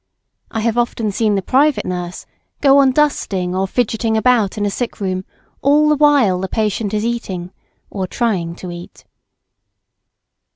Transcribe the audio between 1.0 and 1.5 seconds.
seen the